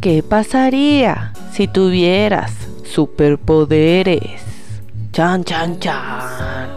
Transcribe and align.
¿Qué 0.00 0.22
pasaría 0.22 1.32
si 1.52 1.68
tuvieras 1.68 2.52
superpoderes? 2.84 4.42
Chan, 5.12 5.42
chan, 5.44 5.80
chan. 5.80 6.68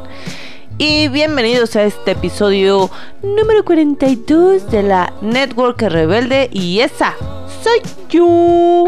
Y 0.77 1.09
bienvenidos 1.09 1.75
a 1.75 1.83
este 1.83 2.11
episodio 2.11 2.89
número 3.21 3.65
42 3.65 4.71
de 4.71 4.83
la 4.83 5.13
Network 5.21 5.81
Rebelde. 5.81 6.49
Y 6.53 6.79
esa 6.79 7.15
soy 7.61 7.81
yo. 8.09 8.85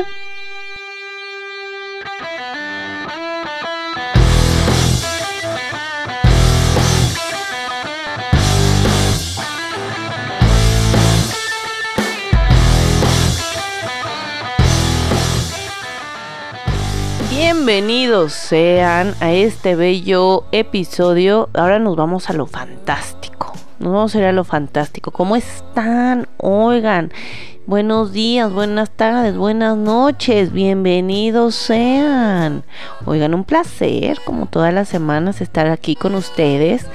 Bienvenidos 17.64 18.34
sean 18.34 19.14
a 19.20 19.34
este 19.34 19.76
bello 19.76 20.46
episodio. 20.52 21.48
Ahora 21.54 21.78
nos 21.78 21.96
vamos 21.96 22.28
a 22.32 22.34
lo 22.34 22.48
fantástico. 22.48 23.54
Nos 23.82 23.94
vamos 23.94 24.14
a 24.14 24.20
ir 24.20 24.26
a 24.26 24.32
lo 24.32 24.44
fantástico. 24.44 25.10
¿Cómo 25.10 25.36
están? 25.36 26.28
Oigan, 26.38 27.12
buenos 27.66 28.14
días, 28.14 28.54
buenas 28.54 28.92
tardes, 28.92 29.36
buenas 29.36 29.76
noches. 29.76 30.52
Bienvenidos 30.52 31.56
sean. 31.56 32.64
Oigan, 33.06 33.34
un 33.34 33.44
placer, 33.44 34.20
como 34.24 34.46
todas 34.46 34.72
las 34.72 34.88
semanas, 34.88 35.42
estar 35.42 35.66
aquí 35.66 35.96
con 35.96 36.14
ustedes. 36.14 36.86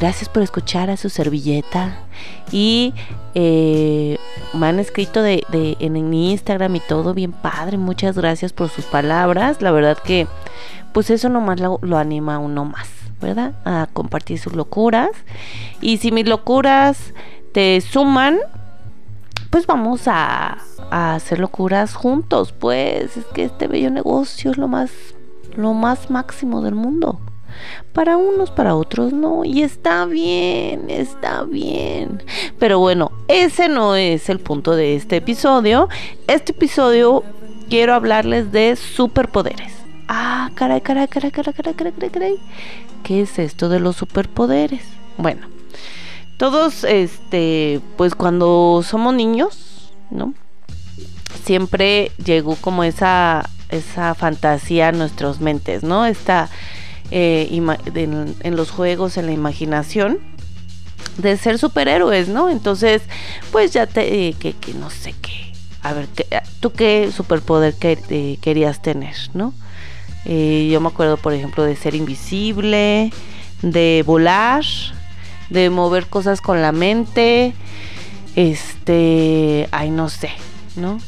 Gracias 0.00 0.30
por 0.30 0.42
escuchar 0.42 0.88
a 0.88 0.96
su 0.96 1.10
servilleta. 1.10 1.98
Y 2.50 2.94
eh, 3.34 4.16
me 4.54 4.68
han 4.68 4.78
escrito 4.78 5.22
de, 5.22 5.44
en, 5.52 6.14
Instagram 6.14 6.76
y 6.76 6.80
todo 6.80 7.12
bien 7.12 7.32
padre. 7.32 7.76
Muchas 7.76 8.16
gracias 8.16 8.54
por 8.54 8.70
sus 8.70 8.86
palabras. 8.86 9.60
La 9.60 9.70
verdad 9.70 9.98
que 10.02 10.26
pues 10.94 11.10
eso 11.10 11.28
nomás 11.28 11.60
lo, 11.60 11.78
anima 11.98 12.36
a 12.36 12.38
uno 12.38 12.64
más, 12.64 12.88
¿verdad? 13.22 13.54
A 13.64 13.88
compartir 13.92 14.38
sus 14.38 14.54
locuras. 14.54 15.10
Y 15.80 15.96
si 15.98 16.12
mis 16.12 16.28
locuras 16.28 17.14
te 17.52 17.80
suman, 17.80 18.38
pues 19.50 19.66
vamos 19.66 20.02
a, 20.06 20.58
a 20.90 21.14
hacer 21.14 21.38
locuras 21.38 21.94
juntos. 21.94 22.52
Pues 22.52 23.16
es 23.16 23.24
que 23.32 23.44
este 23.44 23.68
bello 23.68 23.90
negocio 23.90 24.50
es 24.50 24.58
lo 24.58 24.68
más, 24.68 24.90
lo 25.56 25.72
más 25.72 26.10
máximo 26.10 26.60
del 26.60 26.74
mundo. 26.74 27.20
Para 27.92 28.16
unos, 28.16 28.50
para 28.50 28.74
otros 28.74 29.12
no. 29.12 29.44
Y 29.44 29.62
está 29.62 30.06
bien, 30.06 30.88
está 30.88 31.44
bien. 31.44 32.22
Pero 32.58 32.78
bueno, 32.78 33.12
ese 33.28 33.68
no 33.68 33.94
es 33.94 34.28
el 34.28 34.40
punto 34.40 34.74
de 34.74 34.96
este 34.96 35.16
episodio. 35.16 35.88
Este 36.26 36.52
episodio 36.52 37.22
quiero 37.68 37.94
hablarles 37.94 38.52
de 38.52 38.76
superpoderes. 38.76 39.81
Ah, 40.08 40.50
caray, 40.54 40.80
caray, 40.80 41.08
caray, 41.08 41.30
caray, 41.30 41.54
caray, 41.54 41.74
caray, 41.74 42.10
caray, 42.10 42.38
¿Qué 43.02 43.22
es 43.22 43.38
esto 43.38 43.68
de 43.68 43.80
los 43.80 43.96
superpoderes? 43.96 44.82
Bueno, 45.16 45.46
todos, 46.36 46.84
este, 46.84 47.80
pues 47.96 48.14
cuando 48.14 48.82
somos 48.84 49.14
niños, 49.14 49.92
¿no? 50.10 50.34
Siempre 51.44 52.12
llegó 52.24 52.56
como 52.56 52.84
esa, 52.84 53.48
esa 53.68 54.14
fantasía 54.14 54.88
a 54.88 54.92
nuestras 54.92 55.40
mentes, 55.40 55.82
¿no? 55.82 56.06
Esta 56.06 56.48
eh, 57.14 57.48
en, 57.50 58.56
los 58.56 58.70
juegos, 58.70 59.18
en 59.18 59.26
la 59.26 59.32
imaginación 59.32 60.18
de 61.18 61.36
ser 61.36 61.58
superhéroes, 61.58 62.28
¿no? 62.28 62.48
Entonces, 62.48 63.02
pues 63.50 63.72
ya 63.72 63.86
te, 63.86 64.28
eh, 64.28 64.34
que, 64.34 64.54
no 64.74 64.88
sé 64.88 65.14
qué. 65.20 65.52
A 65.82 65.92
ver, 65.92 66.08
¿tú 66.60 66.72
qué 66.72 67.10
superpoder 67.14 67.74
que, 67.74 67.98
eh, 68.08 68.38
querías 68.40 68.80
tener, 68.80 69.14
no? 69.34 69.52
Yo 70.24 70.80
me 70.80 70.88
acuerdo, 70.88 71.16
por 71.16 71.32
ejemplo, 71.32 71.64
de 71.64 71.76
ser 71.76 71.94
invisible, 71.94 73.12
de 73.62 74.02
volar, 74.06 74.64
de 75.50 75.70
mover 75.70 76.06
cosas 76.06 76.40
con 76.40 76.62
la 76.62 76.72
mente, 76.72 77.54
este, 78.36 79.68
ay, 79.72 79.90
no 79.90 80.08
sé, 80.08 80.30
¿no? 80.76 80.98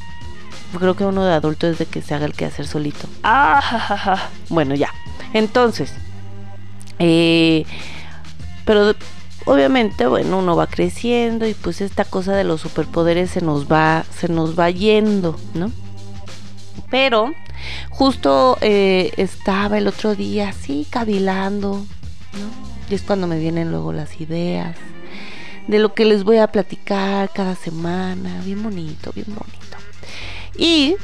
Creo 0.79 0.97
que 0.97 1.05
uno 1.05 1.25
de 1.25 1.33
adulto 1.33 1.69
es 1.69 1.79
de 1.79 1.87
que 1.87 2.03
se 2.03 2.15
haga 2.15 2.27
el 2.27 2.33
que 2.33 2.45
hacer 2.45 2.67
solito. 2.67 3.09
Ah, 3.23 4.29
bueno, 4.49 4.75
ya. 4.75 4.91
Entonces, 5.33 5.93
eh, 6.99 7.65
pero 8.65 8.95
obviamente, 9.47 10.07
bueno, 10.07 10.39
uno 10.39 10.57
va 10.57 10.67
creciendo 10.67 11.47
y 11.47 11.55
pues 11.55 11.81
esta 11.81 12.05
cosa 12.05 12.35
de 12.35 12.45
los 12.45 12.61
superpoderes 12.61 13.31
se 13.31 13.41
nos 13.41 13.71
va, 13.71 14.05
se 14.11 14.29
nos 14.29 14.59
va 14.59 14.71
yendo, 14.71 15.39
¿no? 15.55 15.71
Pero 16.91 17.33
justo 17.91 18.59
eh, 18.61 19.13
estaba 19.17 19.79
el 19.79 19.87
otro 19.87 20.15
día 20.15 20.51
así 20.51 20.87
cavilando, 20.89 21.85
¿no? 22.33 22.75
Y 22.91 22.95
es 22.95 23.03
cuando 23.03 23.27
me 23.27 23.39
vienen 23.39 23.71
luego 23.71 23.93
las 23.93 24.21
ideas 24.21 24.77
de 25.67 25.79
lo 25.79 25.95
que 25.95 26.05
les 26.05 26.25
voy 26.25 26.39
a 26.39 26.49
platicar 26.49 27.31
cada 27.33 27.55
semana, 27.55 28.43
bien 28.45 28.63
bonito, 28.63 29.13
bien 29.15 29.27
bonito. 29.29 29.77
Y 30.57 30.97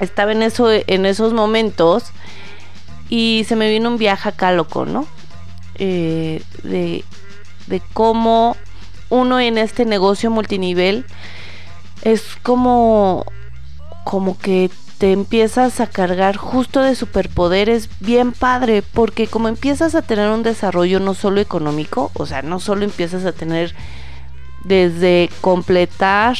estaba 0.00 0.32
en 0.32 0.42
eso, 0.42 0.68
en 0.70 1.06
esos 1.06 1.32
momentos 1.32 2.04
y 3.08 3.44
se 3.48 3.56
me 3.56 3.70
vino 3.70 3.88
un 3.88 3.98
viaje 3.98 4.28
acá 4.28 4.52
loco, 4.52 4.84
¿no? 4.84 5.06
Eh, 5.76 6.42
de, 6.62 7.04
de 7.66 7.82
cómo 7.92 8.56
uno 9.10 9.38
en 9.38 9.58
este 9.58 9.84
negocio 9.84 10.30
multinivel 10.30 11.06
es 12.02 12.22
como, 12.42 13.24
como 14.04 14.38
que 14.38 14.70
te 14.98 15.12
empiezas 15.12 15.80
a 15.80 15.86
cargar 15.86 16.36
justo 16.36 16.80
de 16.80 16.94
superpoderes 16.94 17.90
bien 18.00 18.32
padre, 18.32 18.82
porque 18.82 19.26
como 19.26 19.48
empiezas 19.48 19.94
a 19.94 20.02
tener 20.02 20.30
un 20.30 20.42
desarrollo 20.42 21.00
no 21.00 21.14
solo 21.14 21.40
económico, 21.40 22.10
o 22.14 22.26
sea, 22.26 22.42
no 22.42 22.60
solo 22.60 22.84
empiezas 22.84 23.24
a 23.24 23.32
tener 23.32 23.74
desde 24.64 25.28
completar 25.40 26.36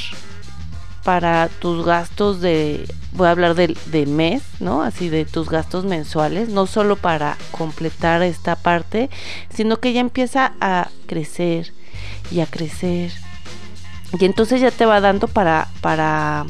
para 1.05 1.49
tus 1.61 1.84
gastos 1.84 2.41
de 2.41 2.87
voy 3.12 3.28
a 3.28 3.31
hablar 3.31 3.55
de, 3.55 4.06
mes, 4.06 4.43
¿no? 4.61 4.83
Así 4.83 5.09
de 5.09 5.25
tus 5.25 5.49
gastos 5.49 5.84
mensuales, 5.84 6.49
no 6.49 6.67
solo 6.67 6.97
para 6.97 7.37
completar 7.50 8.23
esta 8.23 8.56
parte, 8.56 9.09
sino 9.49 9.78
que 9.78 9.93
ya 9.93 10.00
empieza 10.00 10.53
a 10.61 10.88
crecer 11.06 11.73
y 12.31 12.41
a 12.41 12.47
crecer. 12.47 13.12
Y 14.19 14.25
entonces 14.25 14.61
ya 14.61 14.71
te 14.71 14.84
va 14.84 15.00
dando 15.00 15.28
para, 15.28 15.69
para 15.81 16.47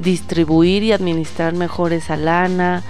distribuir 0.00 0.82
y 0.82 0.92
administrar 0.92 1.54
mejor 1.54 1.92
esa 1.92 2.16
lana, 2.16 2.82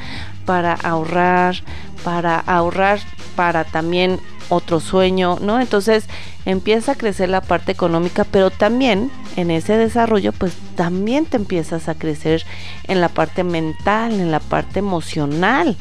para 0.47 0.73
ahorrar, 0.73 1.57
para 2.03 2.39
ahorrar 2.39 3.01
para 3.37 3.65
también 3.65 4.19
otro 4.49 4.81
sueño, 4.81 5.39
¿no? 5.41 5.61
Entonces 5.61 6.07
empieza 6.45 6.93
a 6.93 6.95
crecer 6.97 7.29
la 7.29 7.41
parte 7.41 7.73
económica, 7.73 8.25
pero 8.25 8.51
también 8.51 9.11
en 9.37 9.51
ese 9.51 9.77
desarrollo, 9.77 10.33
pues 10.33 10.55
también 10.75 11.25
te 11.25 11.37
empiezas 11.37 11.89
a 11.89 11.95
crecer 11.95 12.45
en 12.89 13.01
la 13.01 13.09
parte 13.09 13.45
mental, 13.45 14.15
en 14.15 14.31
la 14.31 14.41
parte 14.41 14.81
emocional, 14.81 15.77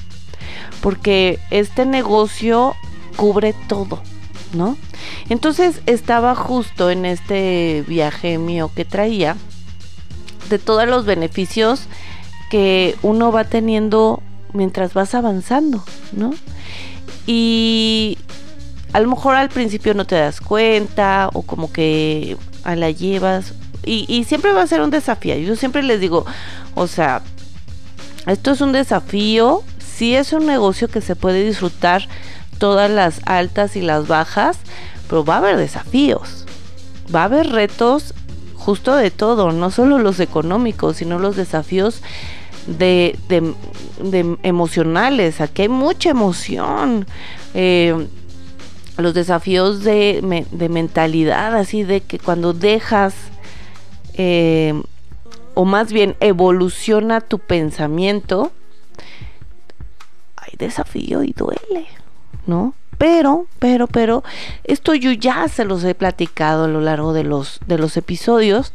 porque 0.81 1.39
este 1.49 1.85
negocio 1.85 2.75
cubre 3.15 3.53
todo, 3.67 4.01
¿no? 4.53 4.77
Entonces 5.29 5.81
estaba 5.85 6.35
justo 6.35 6.91
en 6.91 7.05
este 7.05 7.83
viaje 7.87 8.37
mío 8.37 8.71
que 8.75 8.85
traía 8.85 9.35
de 10.49 10.59
todos 10.59 10.87
los 10.87 11.05
beneficios 11.05 11.83
que 12.49 12.97
uno 13.01 13.31
va 13.31 13.43
teniendo 13.43 14.21
mientras 14.53 14.93
vas 14.93 15.13
avanzando, 15.15 15.83
¿no? 16.11 16.33
Y 17.27 18.17
a 18.93 18.99
lo 18.99 19.09
mejor 19.09 19.35
al 19.35 19.49
principio 19.49 19.93
no 19.93 20.05
te 20.05 20.15
das 20.15 20.41
cuenta 20.41 21.29
o 21.33 21.43
como 21.43 21.71
que 21.71 22.37
a 22.63 22.75
la 22.75 22.89
llevas 22.89 23.53
y, 23.85 24.23
siempre 24.25 24.51
va 24.51 24.61
a 24.61 24.67
ser 24.67 24.81
un 24.81 24.91
desafío. 24.91 25.35
Yo 25.37 25.55
siempre 25.55 25.81
les 25.81 25.99
digo, 25.99 26.25
o 26.75 26.85
sea, 26.85 27.21
esto 28.27 28.51
es 28.51 28.61
un 28.61 28.71
desafío, 28.71 29.63
sí 29.79 30.15
es 30.15 30.31
un 30.33 30.45
negocio 30.45 30.87
que 30.87 31.01
se 31.01 31.15
puede 31.15 31.43
disfrutar 31.43 32.07
todas 32.59 32.91
las 32.91 33.21
altas 33.25 33.75
y 33.75 33.81
las 33.81 34.07
bajas, 34.07 34.57
pero 35.07 35.25
va 35.25 35.35
a 35.35 35.37
haber 35.37 35.57
desafíos, 35.57 36.45
va 37.13 37.21
a 37.21 37.25
haber 37.25 37.49
retos 37.49 38.13
justo 38.69 38.95
de 38.95 39.09
todo, 39.09 39.51
no 39.51 39.71
solo 39.71 39.97
los 39.97 40.19
económicos, 40.19 40.97
sino 40.97 41.17
los 41.17 41.35
desafíos 41.35 42.03
de, 42.67 43.17
de, 43.27 44.37
emocionales. 44.43 45.41
Aquí 45.41 45.63
hay 45.63 45.69
mucha 45.69 46.11
emoción. 46.11 47.07
Eh, 47.55 48.07
los 48.97 49.15
desafíos 49.15 49.83
de, 49.83 50.21
mentalidad, 50.69 51.55
así 51.55 51.81
de 51.81 52.01
que 52.01 52.19
cuando 52.19 52.53
dejas, 52.53 53.15
eh, 54.13 54.79
o 55.55 55.65
más 55.65 55.91
bien 55.91 56.15
evoluciona 56.19 57.21
tu 57.21 57.39
pensamiento, 57.39 58.51
hay 60.35 60.53
desafío 60.59 61.23
y 61.23 61.33
duele. 61.33 61.87
¿no? 62.45 62.75
Pero, 62.99 63.45
pero, 63.59 63.87
pero, 63.87 64.25
esto 64.65 64.93
yo 64.93 65.13
ya 65.13 65.47
se 65.47 65.63
los 65.63 65.85
he 65.85 65.95
platicado 65.95 66.65
a 66.65 66.67
lo 66.67 66.81
largo 66.81 67.13
de 67.13 67.23
los, 67.23 67.61
de 67.65 67.77
los 67.77 67.95
episodios, 67.95 68.73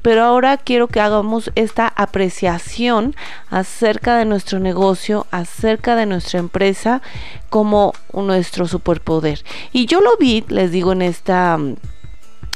pero 0.00 0.22
ahora 0.22 0.58
quiero 0.58 0.86
que 0.86 1.00
hagamos 1.00 1.50
esta 1.56 1.88
apreciación 1.88 3.16
acerca 3.50 4.16
de 4.16 4.26
nuestro 4.26 4.60
negocio, 4.60 5.26
acerca 5.32 5.96
de 5.96 6.06
nuestra 6.06 6.38
empresa 6.38 7.02
como 7.50 7.94
nuestro 8.12 8.68
superpoder. 8.68 9.42
Y 9.72 9.86
yo 9.86 10.00
lo 10.00 10.16
vi, 10.18 10.44
les 10.46 10.70
digo, 10.70 10.92
en 10.92 11.02
esta, 11.02 11.58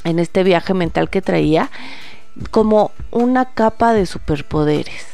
en 0.04 0.18
este 0.20 0.44
viaje 0.44 0.72
mental 0.72 1.10
que 1.10 1.20
traía, 1.20 1.68
como 2.52 2.92
una 3.10 3.46
capa 3.46 3.92
de 3.92 4.06
superpoderes. 4.06 5.04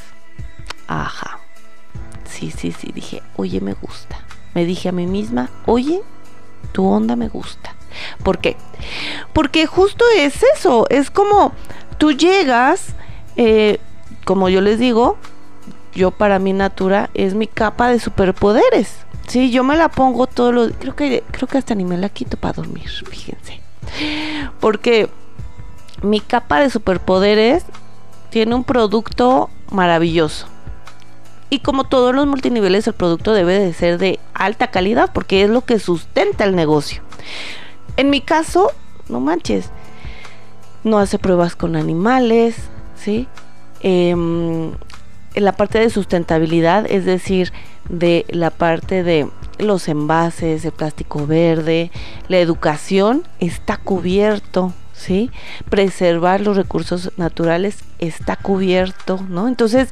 Ajá. 0.86 1.38
Sí, 2.26 2.50
sí, 2.50 2.72
sí, 2.72 2.92
dije, 2.92 3.22
oye, 3.36 3.62
me 3.62 3.72
gusta 3.72 4.18
me 4.54 4.64
dije 4.64 4.88
a 4.88 4.92
mí 4.92 5.06
misma, 5.06 5.50
oye, 5.66 6.02
tu 6.72 6.86
onda 6.86 7.16
me 7.16 7.28
gusta. 7.28 7.74
¿Por 8.22 8.38
qué? 8.38 8.56
Porque 9.32 9.66
justo 9.66 10.04
es 10.16 10.42
eso, 10.56 10.86
es 10.90 11.10
como 11.10 11.52
tú 11.98 12.12
llegas, 12.12 12.94
eh, 13.36 13.78
como 14.24 14.48
yo 14.48 14.60
les 14.60 14.78
digo, 14.78 15.16
yo 15.94 16.10
para 16.10 16.38
mi 16.38 16.52
natura 16.52 17.10
es 17.14 17.34
mi 17.34 17.46
capa 17.46 17.88
de 17.88 18.00
superpoderes. 18.00 18.96
Sí, 19.28 19.50
yo 19.50 19.64
me 19.64 19.76
la 19.76 19.88
pongo 19.88 20.26
todos 20.26 20.52
los 20.52 20.72
creo 20.78 20.94
que 20.94 21.22
creo 21.30 21.48
que 21.48 21.58
hasta 21.58 21.74
ni 21.74 21.84
me 21.84 21.96
la 21.96 22.08
quito 22.08 22.36
para 22.36 22.54
dormir, 22.54 22.88
fíjense. 22.88 23.60
Porque 24.60 25.08
mi 26.02 26.20
capa 26.20 26.60
de 26.60 26.68
superpoderes 26.70 27.64
tiene 28.30 28.54
un 28.54 28.64
producto 28.64 29.48
maravilloso. 29.70 30.46
Y 31.50 31.60
como 31.60 31.84
todos 31.84 32.14
los 32.14 32.26
multiniveles, 32.26 32.86
el 32.86 32.94
producto 32.94 33.32
debe 33.32 33.58
de 33.58 33.72
ser 33.72 33.98
de 33.98 34.18
alta 34.32 34.68
calidad 34.68 35.10
porque 35.12 35.42
es 35.42 35.50
lo 35.50 35.62
que 35.62 35.78
sustenta 35.78 36.44
el 36.44 36.56
negocio. 36.56 37.02
En 37.96 38.10
mi 38.10 38.20
caso, 38.20 38.72
no 39.08 39.20
manches, 39.20 39.70
no 40.82 40.98
hace 40.98 41.18
pruebas 41.18 41.54
con 41.54 41.76
animales, 41.76 42.56
¿sí? 42.96 43.28
Em, 43.80 44.72
en 45.34 45.44
la 45.44 45.52
parte 45.52 45.78
de 45.78 45.90
sustentabilidad, 45.90 46.86
es 46.88 47.04
decir, 47.04 47.52
de 47.88 48.24
la 48.28 48.50
parte 48.50 49.02
de 49.02 49.28
los 49.58 49.88
envases, 49.88 50.64
el 50.64 50.72
plástico 50.72 51.26
verde, 51.26 51.90
la 52.28 52.38
educación, 52.38 53.24
está 53.40 53.76
cubierto, 53.76 54.72
¿sí? 54.94 55.30
Preservar 55.68 56.40
los 56.40 56.56
recursos 56.56 57.12
naturales 57.16 57.78
está 57.98 58.36
cubierto, 58.36 59.20
¿no? 59.28 59.48
Entonces, 59.48 59.90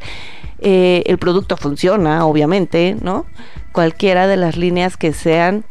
eh, 0.60 1.02
el 1.06 1.18
producto 1.18 1.56
funciona, 1.56 2.24
obviamente, 2.24 2.96
¿no? 3.00 3.26
Cualquiera 3.72 4.26
de 4.26 4.36
las 4.36 4.56
líneas 4.56 4.96
que 4.96 5.12
sean 5.12 5.64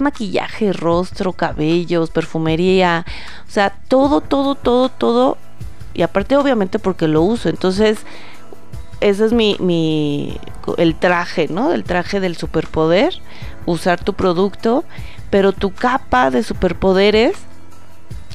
maquillaje, 0.00 0.72
rostro, 0.72 1.32
cabellos, 1.32 2.10
perfumería, 2.10 3.06
o 3.46 3.50
sea, 3.50 3.70
todo, 3.88 4.20
todo, 4.20 4.54
todo, 4.54 4.88
todo. 4.88 5.38
Y 5.94 6.02
aparte, 6.02 6.36
obviamente, 6.36 6.78
porque 6.78 7.08
lo 7.08 7.22
uso. 7.22 7.48
Entonces, 7.48 8.00
ese 9.00 9.24
es 9.24 9.32
mi, 9.32 9.56
mi, 9.60 10.38
el 10.76 10.96
traje, 10.96 11.48
¿no? 11.48 11.72
El 11.72 11.84
traje 11.84 12.20
del 12.20 12.36
superpoder, 12.36 13.14
usar 13.66 14.02
tu 14.02 14.14
producto, 14.14 14.84
pero 15.30 15.52
tu 15.52 15.72
capa 15.72 16.30
de 16.30 16.42
superpoderes 16.42 17.36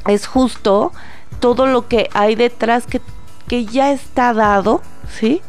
es 0.07 0.27
justo 0.27 0.91
todo 1.39 1.65
lo 1.67 1.87
que 1.87 2.09
hay 2.13 2.35
detrás 2.35 2.85
que, 2.85 3.01
que 3.47 3.65
ya 3.65 3.91
está 3.91 4.33
dado 4.33 4.81
¿sí? 5.09 5.41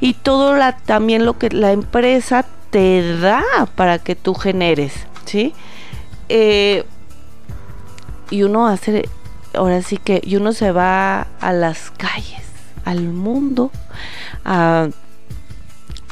Y 0.00 0.14
todo 0.14 0.56
la, 0.56 0.76
también 0.76 1.24
lo 1.24 1.38
que 1.38 1.50
la 1.50 1.72
empresa 1.72 2.46
te 2.70 3.18
da 3.18 3.42
para 3.74 3.98
que 3.98 4.14
tú 4.14 4.34
generes, 4.34 5.06
¿sí? 5.26 5.52
Eh, 6.28 6.84
y 8.30 8.42
uno 8.44 8.68
hace, 8.68 9.08
ahora 9.54 9.82
sí 9.82 9.96
que, 9.96 10.20
y 10.24 10.36
uno 10.36 10.52
se 10.52 10.72
va 10.72 11.26
a 11.40 11.52
las 11.52 11.90
calles, 11.90 12.42
al 12.84 13.02
mundo, 13.02 13.70
a 14.44 14.88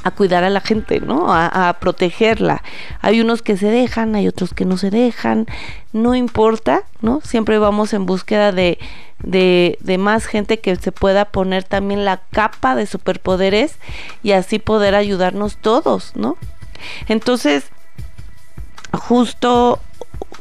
a 0.03 0.11
cuidar 0.11 0.45
a 0.45 0.51
la 0.51 0.61
gente, 0.61 1.01
¿no? 1.01 1.33
A, 1.33 1.77
protegerla. 1.81 2.63
Hay 3.01 3.21
unos 3.21 3.43
que 3.43 3.57
se 3.57 3.67
dejan, 3.67 4.15
hay 4.15 4.29
otros 4.29 4.55
que 4.55 4.65
no 4.65 4.77
se 4.77 4.91
dejan, 4.91 5.47
no 5.93 6.15
importa, 6.15 6.85
¿no? 7.01 7.21
Siempre 7.23 7.59
vamos 7.59 7.93
en 7.93 8.07
búsqueda 8.07 8.53
de, 8.53 8.79
de, 9.23 9.79
de 9.81 9.99
más 9.99 10.27
gente 10.27 10.61
que 10.61 10.77
se 10.77 10.93
pueda 10.93 11.27
poner 11.27 11.65
también 11.65 12.05
la 12.05 12.21
capa 12.31 12.75
de 12.75 12.87
superpoderes 12.87 13.77
y 14.23 14.33
así 14.33 14.59
poder 14.59 14.95
ayudarnos 14.95 15.57
todos, 15.57 16.13
¿no? 16.15 16.37
Entonces, 17.09 17.65
justo, 18.93 19.81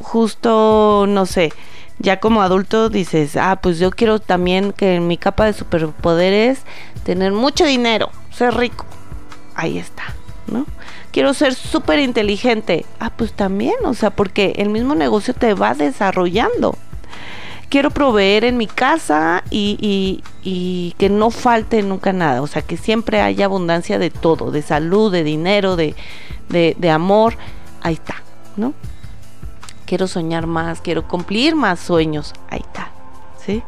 justo, 0.00 1.06
no 1.08 1.26
sé, 1.26 1.52
ya 1.98 2.20
como 2.20 2.42
adulto 2.42 2.90
dices, 2.90 3.36
ah, 3.36 3.58
pues 3.60 3.78
yo 3.80 3.90
quiero 3.90 4.20
también 4.20 4.72
que 4.72 4.94
en 4.94 5.08
mi 5.08 5.16
capa 5.18 5.46
de 5.46 5.52
superpoderes 5.52 6.60
tener 7.02 7.32
mucho 7.32 7.64
dinero, 7.64 8.10
ser 8.30 8.54
rico 8.54 8.86
ahí 9.58 9.76
está, 9.76 10.14
¿no? 10.46 10.64
Quiero 11.10 11.34
ser 11.34 11.54
súper 11.54 11.98
inteligente. 11.98 12.86
Ah, 13.00 13.10
pues 13.10 13.32
también, 13.32 13.74
o 13.84 13.92
sea, 13.92 14.10
porque 14.10 14.52
el 14.56 14.70
mismo 14.70 14.94
negocio 14.94 15.34
te 15.34 15.52
va 15.52 15.74
desarrollando. 15.74 16.78
Quiero 17.68 17.90
proveer 17.90 18.44
en 18.44 18.56
mi 18.56 18.68
casa 18.68 19.42
y, 19.50 20.22
y, 20.42 20.94
que 20.96 21.10
no 21.10 21.30
falte 21.30 21.82
nunca 21.82 22.14
nada, 22.14 22.40
o 22.40 22.46
sea, 22.46 22.62
que 22.62 22.78
siempre 22.78 23.20
haya 23.20 23.44
abundancia 23.44 23.98
de 23.98 24.08
todo, 24.08 24.50
de 24.50 24.62
salud, 24.62 25.12
de 25.12 25.22
dinero, 25.22 25.76
de, 25.76 25.94
de, 26.48 26.76
de 26.78 26.90
amor. 26.90 27.36
Ahí 27.82 27.94
está, 27.94 28.22
¿no? 28.56 28.72
Quiero 29.84 30.06
soñar 30.06 30.46
más, 30.46 30.80
quiero 30.80 31.06
cumplir 31.06 31.56
más 31.56 31.80
sueños. 31.80 32.32
Ahí 32.48 32.60
está, 32.60 32.90
¿sí? 33.44 33.62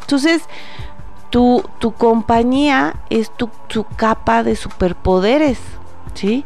Entonces, 0.00 0.42
tu, 1.30 1.64
tu 1.78 1.92
compañía 1.92 2.94
es 3.10 3.30
tu, 3.30 3.50
capa 3.96 4.42
de 4.42 4.56
superpoderes, 4.56 5.58
¿sí? 6.14 6.44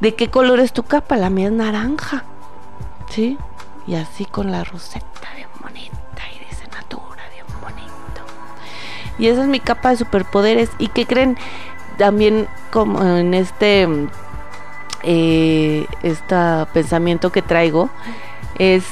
¿De 0.00 0.14
qué 0.14 0.30
color 0.30 0.60
es 0.60 0.72
tu 0.72 0.82
capa? 0.82 1.16
La 1.16 1.30
mía 1.30 1.46
es 1.46 1.52
naranja, 1.52 2.24
¿sí? 3.10 3.38
Y 3.86 3.94
así 3.94 4.24
con 4.24 4.50
la 4.50 4.64
roseta 4.64 5.06
bien 5.36 5.48
bonita 5.60 6.22
y 6.34 6.38
de 6.38 6.68
natura 6.70 7.22
bien 7.32 7.46
bonito. 7.60 8.22
Y 9.18 9.26
esa 9.28 9.42
es 9.42 9.48
mi 9.48 9.60
capa 9.60 9.90
de 9.90 9.96
superpoderes. 9.96 10.70
¿Y 10.78 10.88
qué 10.88 11.06
creen? 11.06 11.36
También 11.98 12.48
como 12.70 13.02
en 13.04 13.34
este 13.34 13.88
este 15.04 16.36
pensamiento 16.72 17.32
que 17.32 17.42
traigo 17.42 17.90
es 18.58 18.84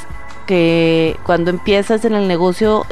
que 0.47 1.17
cuando 1.25 1.51
empiezas 1.51 2.05
en 2.05 2.15
el 2.15 2.27
negocio 2.27 2.85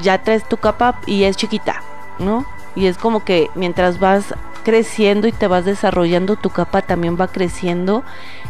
ya 0.00 0.22
traes 0.22 0.48
tu 0.48 0.56
capa 0.56 1.00
y 1.06 1.24
es 1.24 1.36
chiquita, 1.36 1.82
¿no? 2.18 2.46
Y 2.74 2.86
es 2.86 2.98
como 2.98 3.24
que 3.24 3.50
mientras 3.54 3.98
vas 3.98 4.34
creciendo 4.64 5.28
y 5.28 5.32
te 5.32 5.46
vas 5.46 5.64
desarrollando, 5.64 6.36
tu 6.36 6.50
capa 6.50 6.82
también 6.82 7.16
va 7.20 7.28
creciendo 7.28 8.02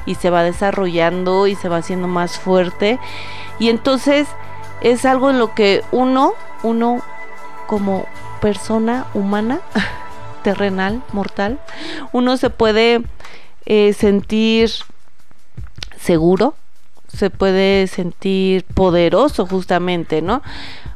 y 0.06 0.14
se 0.14 0.30
va 0.30 0.42
desarrollando 0.42 1.46
y 1.46 1.56
se 1.56 1.68
va 1.68 1.78
haciendo 1.78 2.08
más 2.08 2.38
fuerte. 2.38 2.98
Y 3.58 3.68
entonces 3.68 4.28
es 4.80 5.04
algo 5.04 5.30
en 5.30 5.38
lo 5.38 5.54
que 5.54 5.82
uno, 5.92 6.34
uno 6.62 7.02
como 7.66 8.06
persona 8.40 9.06
humana, 9.14 9.60
terrenal, 10.42 11.02
mortal, 11.12 11.58
uno 12.12 12.36
se 12.36 12.50
puede 12.50 13.02
eh, 13.66 13.92
sentir 13.92 14.70
seguro, 15.98 16.54
se 17.08 17.30
puede 17.30 17.86
sentir 17.86 18.64
poderoso 18.64 19.46
justamente, 19.46 20.20
¿no? 20.20 20.42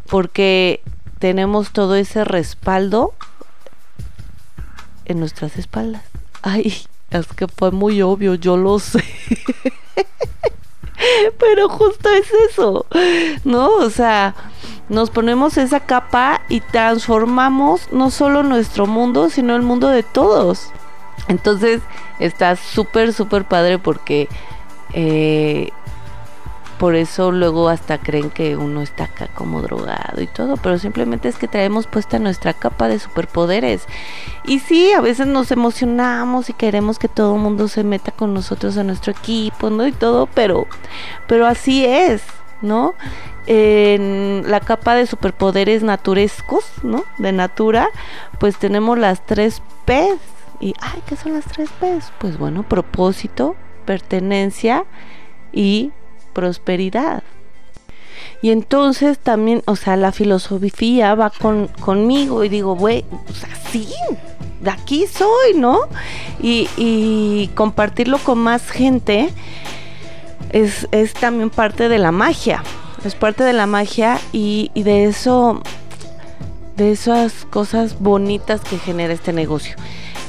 Porque 0.08 0.82
tenemos 1.18 1.70
todo 1.70 1.94
ese 1.94 2.24
respaldo 2.24 3.14
en 5.04 5.20
nuestras 5.20 5.56
espaldas. 5.56 6.02
Ay, 6.42 6.74
es 7.10 7.26
que 7.28 7.48
fue 7.48 7.70
muy 7.70 8.02
obvio, 8.02 8.34
yo 8.34 8.56
lo 8.56 8.78
sé. 8.78 9.04
Pero 11.38 11.68
justo 11.68 12.08
es 12.10 12.26
eso, 12.50 12.86
¿no? 13.44 13.68
O 13.68 13.90
sea, 13.90 14.34
nos 14.88 15.10
ponemos 15.10 15.56
esa 15.56 15.80
capa 15.80 16.42
y 16.48 16.60
transformamos 16.60 17.92
no 17.92 18.10
solo 18.10 18.42
nuestro 18.42 18.86
mundo, 18.86 19.30
sino 19.30 19.54
el 19.56 19.62
mundo 19.62 19.88
de 19.88 20.02
todos. 20.02 20.70
Entonces, 21.28 21.82
está 22.18 22.56
súper, 22.56 23.12
súper 23.12 23.44
padre 23.44 23.78
porque 23.78 24.28
eh, 24.92 25.70
por 26.78 26.94
eso 26.94 27.32
luego 27.32 27.68
hasta 27.68 27.98
creen 27.98 28.30
que 28.30 28.56
uno 28.56 28.82
está 28.82 29.04
acá 29.04 29.28
como 29.34 29.62
drogado 29.62 30.22
y 30.22 30.26
todo, 30.26 30.56
pero 30.56 30.78
simplemente 30.78 31.28
es 31.28 31.36
que 31.36 31.48
traemos 31.48 31.86
puesta 31.86 32.18
nuestra 32.18 32.52
capa 32.54 32.88
de 32.88 32.98
superpoderes. 32.98 33.84
Y 34.44 34.60
sí, 34.60 34.92
a 34.92 35.00
veces 35.00 35.26
nos 35.26 35.50
emocionamos 35.50 36.48
y 36.48 36.52
queremos 36.52 36.98
que 36.98 37.08
todo 37.08 37.34
el 37.34 37.42
mundo 37.42 37.68
se 37.68 37.84
meta 37.84 38.12
con 38.12 38.32
nosotros 38.32 38.76
a 38.78 38.84
nuestro 38.84 39.12
equipo, 39.12 39.70
¿no? 39.70 39.86
Y 39.86 39.92
todo, 39.92 40.26
pero, 40.26 40.66
pero 41.26 41.46
así 41.46 41.84
es, 41.84 42.22
¿no? 42.62 42.94
En 43.46 44.44
la 44.46 44.60
capa 44.60 44.94
de 44.94 45.06
superpoderes 45.06 45.82
naturescos, 45.82 46.64
¿no? 46.82 47.04
De 47.18 47.32
natura, 47.32 47.88
pues 48.38 48.56
tenemos 48.56 48.98
las 48.98 49.26
tres 49.26 49.62
P. 49.84 50.16
Y, 50.60 50.74
ay, 50.80 51.02
¿qué 51.06 51.16
son 51.16 51.34
las 51.34 51.44
tres 51.44 51.70
P? 51.80 51.98
Pues 52.18 52.38
bueno, 52.38 52.62
propósito, 52.62 53.56
pertenencia 53.84 54.84
y 55.52 55.92
prosperidad. 56.32 57.22
Y 58.40 58.50
entonces 58.50 59.18
también, 59.18 59.62
o 59.66 59.74
sea, 59.74 59.96
la 59.96 60.12
filosofía 60.12 61.14
va 61.14 61.30
con, 61.30 61.68
conmigo 61.80 62.44
y 62.44 62.48
digo, 62.48 62.76
güey, 62.76 63.04
o 63.28 63.32
sea, 63.32 63.48
sí, 63.70 63.88
de 64.60 64.70
aquí 64.70 65.06
soy, 65.06 65.54
¿no? 65.56 65.80
Y, 66.40 67.50
compartirlo 67.54 68.18
con 68.18 68.38
más 68.38 68.70
gente 68.70 69.30
es, 70.50 70.86
también 71.20 71.50
parte 71.50 71.88
de 71.88 71.98
la 71.98 72.12
magia, 72.12 72.62
es 73.04 73.14
parte 73.14 73.42
de 73.42 73.52
la 73.52 73.66
magia 73.66 74.18
y, 74.32 74.70
y 74.74 74.84
de 74.84 75.04
eso, 75.04 75.60
de 76.76 76.92
esas 76.92 77.44
cosas 77.46 77.98
bonitas 77.98 78.60
que 78.60 78.78
genera 78.78 79.12
este 79.12 79.32
negocio. 79.32 79.74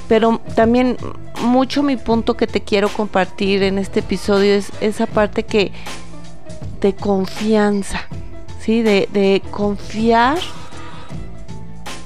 Pero 0.08 0.42
también 0.56 0.98
mucho 1.42 1.84
mi 1.84 1.98
punto 1.98 2.36
que 2.36 2.48
te 2.48 2.62
quiero 2.62 2.90
compartir 2.90 3.64
en 3.64 3.78
este 3.78 4.02
episodio 4.02 4.54
es 4.54 4.72
esa 4.82 5.06
parte 5.06 5.44
que 5.44 5.72
de 6.82 6.94
confianza, 6.96 8.02
¿sí? 8.60 8.82
De, 8.82 9.10
de 9.12 9.42
confiar 9.52 10.38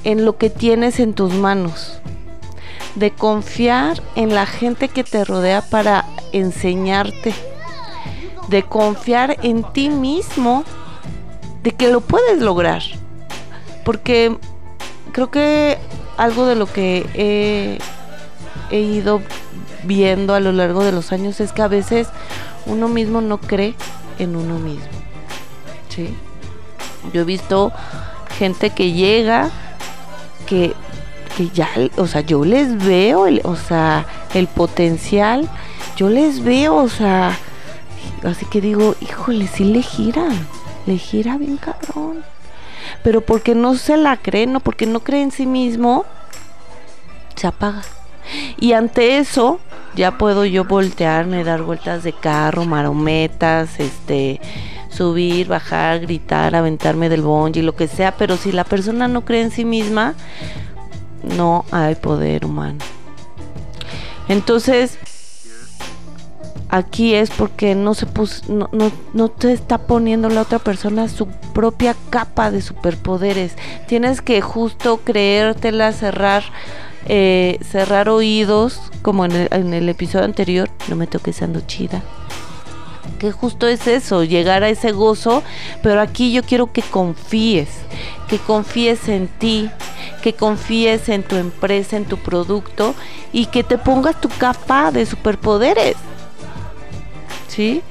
en 0.03 0.25
lo 0.25 0.37
que 0.37 0.49
tienes 0.49 0.99
en 0.99 1.13
tus 1.13 1.33
manos, 1.33 1.99
de 2.95 3.11
confiar 3.11 4.01
en 4.15 4.33
la 4.33 4.45
gente 4.45 4.89
que 4.89 5.03
te 5.03 5.23
rodea 5.23 5.61
para 5.61 6.05
enseñarte, 6.31 7.33
de 8.49 8.63
confiar 8.63 9.37
en 9.43 9.63
ti 9.73 9.89
mismo, 9.89 10.63
de 11.63 11.71
que 11.71 11.89
lo 11.89 12.01
puedes 12.01 12.39
lograr. 12.41 12.83
Porque 13.85 14.37
creo 15.11 15.31
que 15.31 15.77
algo 16.17 16.45
de 16.45 16.55
lo 16.55 16.65
que 16.65 17.05
he, 17.13 17.79
he 18.74 18.80
ido 18.80 19.22
viendo 19.84 20.34
a 20.34 20.39
lo 20.39 20.51
largo 20.51 20.84
de 20.84 20.92
los 20.92 21.12
años 21.12 21.39
es 21.39 21.53
que 21.53 21.62
a 21.62 21.68
veces 21.68 22.08
uno 22.65 22.88
mismo 22.88 23.22
no 23.22 23.39
cree 23.39 23.75
en 24.18 24.36
uno 24.36 24.58
mismo. 24.58 24.88
Yo 27.13 27.22
he 27.22 27.24
visto 27.24 27.72
gente 28.36 28.72
que 28.72 28.94
llega, 28.94 29.51
que, 30.48 30.74
que 31.38 31.50
ya, 31.50 31.70
o 31.98 32.08
sea, 32.08 32.22
yo 32.22 32.44
les 32.44 32.84
veo, 32.84 33.27
el, 33.27 33.42
o 33.44 33.56
sea, 33.56 34.08
el 34.34 34.48
potencial, 34.48 35.48
yo 35.96 36.10
les 36.10 36.44
veo, 36.44 36.75
o 36.75 36.89
sea, 36.89 37.38
así 38.24 38.48
que 38.48 38.60
digo, 38.60 38.96
híjole, 39.01 39.46
sí 39.46 39.65
le 39.65 39.84
gira, 39.84 40.25
le 40.88 40.98
gira 40.98 41.38
bien 41.38 41.58
cabrón. 41.58 42.24
Pero 43.03 43.22
porque 43.22 43.53
no 43.53 43.75
se 43.75 43.98
la 43.98 44.18
cree, 44.18 44.48
no, 44.48 44.62
porque 44.62 44.88
no 44.88 45.01
cree 45.01 45.22
en 45.22 45.32
sí 45.32 45.46
mismo, 45.46 46.06
se 47.36 47.46
apaga. 47.46 47.84
Y 48.60 48.74
ante 48.74 49.18
eso, 49.18 49.60
ya 49.96 50.18
puedo 50.18 50.46
yo 50.46 50.65
voltearme, 50.65 51.44
dar 51.44 51.63
vueltas 51.63 52.03
de 52.03 52.13
carro, 52.13 52.65
marometas, 52.65 53.80
este, 53.80 54.39
subir, 54.89 55.48
bajar, 55.48 56.00
gritar, 56.00 56.56
aventarme 56.56 57.10
del 57.10 57.24
y 57.56 57.62
lo 57.62 57.75
que 57.75 57.88
sea, 57.88 58.15
pero 58.15 58.38
si 58.38 58.51
la 58.51 58.63
persona 58.63 59.08
no 59.08 59.25
cree 59.25 59.42
en 59.42 59.51
sí 59.51 59.65
misma, 59.65 60.13
no 61.38 61.65
hay 61.72 61.96
poder 61.96 62.46
humano. 62.46 62.80
Entonces, 64.27 64.98
aquí 66.70 67.13
es 67.13 67.30
porque 67.30 67.75
no 67.75 67.94
se 67.94 68.08
no, 68.48 68.70
no, 68.72 68.92
no, 69.13 69.30
te 69.30 69.51
está 69.51 69.77
poniendo 69.77 70.30
la 70.30 70.42
otra 70.42 70.60
persona 70.60 71.08
su 71.08 71.27
propia 71.53 71.96
capa 72.10 72.51
de 72.51 72.62
superpoderes. 72.62 73.56
Tienes 73.88 74.22
que 74.22 74.42
justo 74.42 75.01
creértela, 75.03 75.92
cerrar 75.92 76.44
eh, 77.05 77.60
cerrar 77.69 78.10
oídos, 78.10 78.79
como 79.01 79.25
en 79.25 79.33
el, 79.74 79.89
episodio 79.89 80.25
anterior, 80.25 80.69
no 80.88 80.95
me 80.95 81.07
toques 81.07 81.41
ando 81.41 81.62
chida. 81.62 82.01
Que 83.19 83.31
justo 83.31 83.67
es 83.67 83.88
eso, 83.88 84.24
llegar 84.24 84.63
a 84.63 84.69
ese 84.69 84.91
gozo, 84.91 85.43
pero 85.81 86.01
aquí 86.01 86.31
yo 86.31 86.43
quiero 86.43 86.72
que 86.72 86.81
confíes, 86.81 87.69
que 88.27 88.38
confíes 88.38 89.07
en 89.10 89.27
ti, 89.27 89.69
que 90.22 90.33
confíes 90.33 91.10
en 91.10 91.24
tu 91.24 91.36
empresa, 91.36 91.98
en 91.98 92.05
tu 92.05 92.17
producto 92.17 92.95
y 93.33 93.48
que 93.48 93.63
te 93.63 93.77
pongas 93.77 94.19
tu 94.19 94.29
capa 94.29 94.91
de 94.91 95.05
superpoderes. 95.05 95.95
¿Sí? 97.48 97.81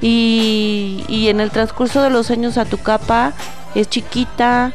Y, 0.00 1.04
y 1.08 1.28
en 1.28 1.40
el 1.40 1.50
transcurso 1.50 2.02
de 2.02 2.10
los 2.10 2.30
años 2.30 2.58
a 2.58 2.64
tu 2.64 2.78
capa 2.78 3.34
es 3.74 3.88
chiquita, 3.88 4.72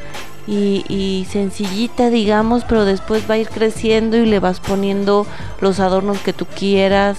y, 0.48 1.28
sencillita, 1.30 2.10
digamos, 2.10 2.64
pero 2.64 2.86
después 2.86 3.30
va 3.30 3.36
a 3.36 3.38
ir 3.38 3.50
creciendo 3.50 4.16
y 4.18 4.26
le 4.26 4.40
vas 4.40 4.60
poniendo 4.62 5.28
los 5.60 5.80
adornos 5.80 6.20
que 6.20 6.34
tú 6.34 6.46
quieras 6.46 7.18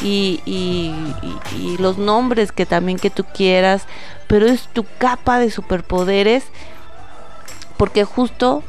y, 0.00 0.40
y, 0.46 1.76
los 1.78 1.98
nombres 1.98 2.52
que 2.52 2.66
también 2.66 2.98
que 2.98 3.10
tú 3.10 3.24
quieras, 3.34 3.86
pero 4.28 4.46
es 4.46 4.68
tu 4.68 4.84
capa 4.98 5.38
de 5.38 5.50
superpoderes 5.50 6.44
porque 7.76 8.04
justo 8.04 8.62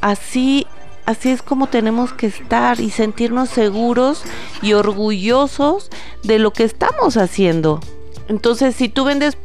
así 0.00 0.66
así 1.06 1.30
es 1.30 1.40
como 1.40 1.68
tenemos 1.68 2.12
que 2.12 2.26
estar 2.26 2.80
y 2.80 2.90
sentirnos 2.90 3.48
seguros 3.48 4.22
y 4.60 4.72
orgullosos 4.72 5.90
de 6.24 6.38
lo 6.38 6.52
que 6.52 6.64
estamos 6.64 7.16
haciendo. 7.16 7.80
Entonces, 8.28 8.74
si 8.74 8.88
tú 8.88 9.04
vendes 9.04 9.38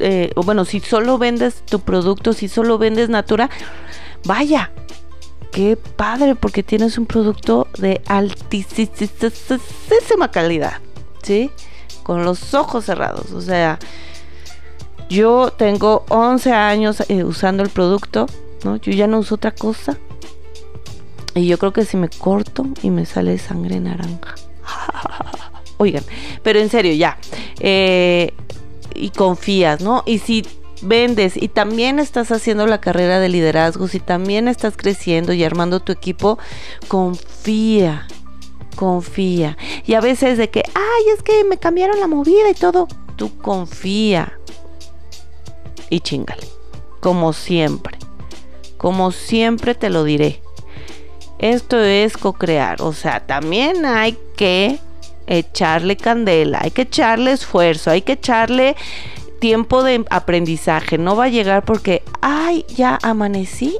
eh, 0.00 0.32
o 0.36 0.42
bueno, 0.42 0.64
si 0.64 0.80
solo 0.80 1.18
vendes 1.18 1.62
tu 1.64 1.80
producto, 1.80 2.32
si 2.32 2.48
solo 2.48 2.78
vendes 2.78 3.08
Natura, 3.08 3.50
vaya, 4.24 4.72
qué 5.52 5.76
padre, 5.76 6.34
porque 6.34 6.62
tienes 6.62 6.98
un 6.98 7.06
producto 7.06 7.68
de 7.78 8.00
altísima 8.06 8.70
calidad, 10.30 10.80
¿sí? 11.22 11.50
Con 12.02 12.24
los 12.24 12.54
ojos 12.54 12.84
cerrados, 12.84 13.32
o 13.32 13.40
sea, 13.40 13.78
yo 15.08 15.52
tengo 15.56 16.04
11 16.10 16.52
años 16.52 17.02
eh, 17.08 17.24
usando 17.24 17.62
el 17.62 17.70
producto, 17.70 18.26
¿no? 18.64 18.76
Yo 18.76 18.92
ya 18.92 19.06
no 19.06 19.20
uso 19.20 19.36
otra 19.36 19.52
cosa. 19.52 19.96
Y 21.34 21.46
yo 21.46 21.58
creo 21.58 21.72
que 21.72 21.84
si 21.84 21.96
me 21.96 22.08
corto 22.08 22.66
y 22.82 22.90
me 22.90 23.06
sale 23.06 23.38
sangre 23.38 23.80
naranja. 23.80 24.34
Oigan, 25.78 26.04
pero 26.42 26.58
en 26.58 26.68
serio, 26.68 26.92
ya. 26.92 27.16
Eh, 27.60 28.34
y 28.98 29.10
confías, 29.10 29.80
¿no? 29.80 30.02
Y 30.06 30.18
si 30.18 30.44
vendes 30.82 31.36
y 31.36 31.48
también 31.48 31.98
estás 31.98 32.30
haciendo 32.30 32.66
la 32.66 32.80
carrera 32.80 33.18
de 33.20 33.28
liderazgo, 33.28 33.88
si 33.88 34.00
también 34.00 34.48
estás 34.48 34.76
creciendo 34.76 35.32
y 35.32 35.44
armando 35.44 35.80
tu 35.80 35.92
equipo, 35.92 36.38
confía, 36.88 38.06
confía. 38.76 39.56
Y 39.86 39.94
a 39.94 40.00
veces 40.00 40.38
de 40.38 40.50
que, 40.50 40.62
ay, 40.74 41.04
es 41.16 41.22
que 41.22 41.44
me 41.44 41.58
cambiaron 41.58 42.00
la 42.00 42.06
movida 42.06 42.50
y 42.50 42.54
todo, 42.54 42.88
tú 43.16 43.36
confía 43.38 44.38
y 45.90 46.00
chingale, 46.00 46.46
como 47.00 47.32
siempre, 47.32 47.98
como 48.76 49.10
siempre 49.12 49.74
te 49.74 49.90
lo 49.90 50.04
diré. 50.04 50.42
Esto 51.38 51.78
es 51.78 52.16
co-crear, 52.16 52.82
o 52.82 52.92
sea, 52.92 53.26
también 53.26 53.86
hay 53.86 54.18
que 54.36 54.80
echarle 55.28 55.96
candela, 55.96 56.60
hay 56.62 56.70
que 56.70 56.82
echarle 56.82 57.32
esfuerzo, 57.32 57.90
hay 57.90 58.02
que 58.02 58.12
echarle 58.12 58.76
tiempo 59.40 59.82
de 59.82 60.04
aprendizaje. 60.10 60.98
No 60.98 61.16
va 61.16 61.24
a 61.24 61.28
llegar 61.28 61.64
porque, 61.64 62.02
ay, 62.20 62.64
ya 62.74 62.98
amanecí 63.02 63.78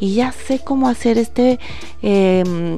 y 0.00 0.14
ya 0.14 0.32
sé 0.32 0.60
cómo 0.60 0.88
hacer 0.88 1.18
este... 1.18 1.58
Em, 2.02 2.76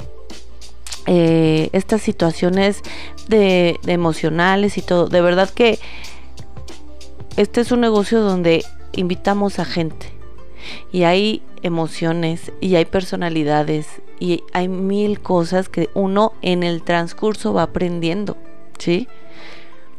eh, 1.07 1.71
estas 1.73 2.03
situaciones 2.03 2.83
de, 3.27 3.81
de, 3.83 3.93
emocionales 3.93 4.77
y 4.77 4.83
todo. 4.83 5.09
De 5.09 5.23
verdad 5.23 5.49
que 5.49 5.79
este 7.37 7.63
es 7.63 7.73
un 7.73 7.81
negocio 7.81 8.21
donde 8.21 8.65
invitamos 8.93 9.59
a 9.59 9.65
gente 9.65 10.20
y 10.93 11.05
hay 11.05 11.43
emociones 11.63 12.53
y 12.61 12.77
hay 12.77 12.85
personalidades 12.85 14.03
y 14.19 14.45
hay 14.53 14.69
mil 14.69 15.21
cosas 15.21 15.69
que 15.69 15.91
uno 15.95 16.33
en 16.43 16.63
el 16.63 16.83
transcurso 16.83 17.53
va 17.55 17.63
aprendiendo, 17.63 18.37
¿sí? 18.79 19.09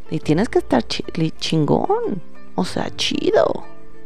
Y 0.09 0.19
tienes 0.19 0.49
que 0.49 0.59
estar 0.59 0.83
chingón, 0.85 2.21
o 2.55 2.65
sea, 2.65 2.89
chido. 2.95 3.63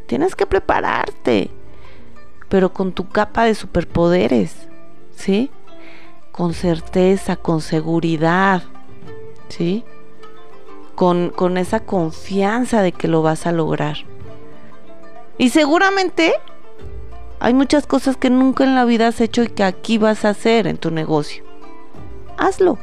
Tienes 0.08 0.36
que 0.36 0.46
prepararte, 0.46 1.50
pero 2.48 2.72
con 2.72 2.94
tu 2.94 3.10
capa 3.10 3.46
de 3.46 3.56
superpoderes, 3.56 4.68
¿sí? 5.16 5.50
Con 6.32 6.54
certeza, 6.54 7.36
con 7.36 7.62
seguridad, 7.62 8.64
¿sí? 9.50 9.84
Con, 10.94 11.32
con 11.32 11.58
esa 11.58 11.82
confianza 11.82 12.82
de 12.82 12.92
que 12.92 13.08
lo 13.08 13.22
vas 13.22 13.48
a 13.48 13.52
lograr. 13.52 13.98
Y 15.38 15.50
seguramente 15.50 16.34
hay 17.40 17.54
muchas 17.54 17.88
cosas 17.88 18.18
que 18.18 18.30
nunca 18.30 18.64
en 18.64 18.76
la 18.76 18.86
vida 18.86 19.08
has 19.08 19.22
hecho 19.22 19.44
y 19.44 19.48
que 19.48 19.64
aquí 19.64 19.98
vas 19.98 20.26
a 20.26 20.30
hacer 20.30 20.68
en 20.68 20.78
tu 20.78 20.92
negocio. 20.92 21.44
Hazlo. 22.38 22.78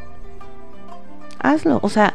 Hazlo. 1.38 1.80
O 1.82 1.88
sea, 1.88 2.14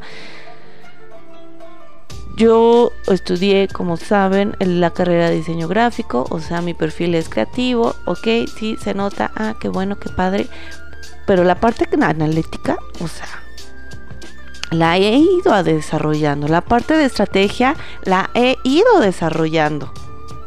yo 2.37 2.91
estudié, 3.07 3.67
como 3.67 3.97
saben, 3.97 4.55
en 4.59 4.79
la 4.79 4.91
carrera 4.91 5.29
de 5.29 5.37
diseño 5.37 5.67
gráfico, 5.67 6.25
o 6.29 6.39
sea, 6.39 6.61
mi 6.61 6.75
perfil 6.75 7.15
es 7.15 7.29
creativo, 7.29 7.95
ok, 8.05 8.27
sí, 8.55 8.77
se 8.81 8.93
nota, 8.93 9.31
ah, 9.35 9.55
qué 9.59 9.69
bueno, 9.69 9.97
qué 9.99 10.09
padre, 10.09 10.47
pero 11.25 11.43
la 11.43 11.55
parte 11.55 11.89
analítica, 11.99 12.77
o 13.01 13.07
sea, 13.07 13.27
la 14.69 14.97
he 14.97 15.17
ido 15.17 15.63
desarrollando. 15.63 16.47
La 16.47 16.61
parte 16.61 16.93
de 16.93 17.05
estrategia 17.05 17.75
la 18.03 18.29
he 18.33 18.55
ido 18.63 18.99
desarrollando. 18.99 19.91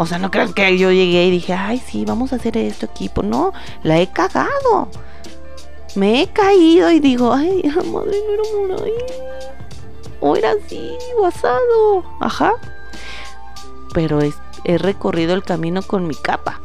O 0.00 0.06
sea, 0.06 0.16
no 0.16 0.30
crean 0.30 0.54
que 0.54 0.78
yo 0.78 0.90
llegué 0.90 1.26
y 1.26 1.30
dije, 1.30 1.52
ay, 1.52 1.78
sí, 1.78 2.06
vamos 2.06 2.32
a 2.32 2.36
hacer 2.36 2.56
esto, 2.56 2.86
equipo. 2.86 3.22
No, 3.22 3.52
la 3.82 4.00
he 4.00 4.06
cagado. 4.06 4.88
Me 5.94 6.22
he 6.22 6.28
caído 6.28 6.90
y 6.90 7.00
digo, 7.00 7.34
ay, 7.34 7.62
madre, 7.92 8.16
no 8.56 8.64
era 8.64 8.82
ahí. 8.82 8.92
O 10.20 10.36
era 10.36 10.52
así, 10.52 10.90
asado. 11.22 12.02
Ajá. 12.18 12.54
Pero 13.92 14.20
he 14.64 14.78
recorrido 14.78 15.34
el 15.34 15.42
camino 15.42 15.82
con 15.82 16.06
mi 16.06 16.14
capa. 16.14 16.62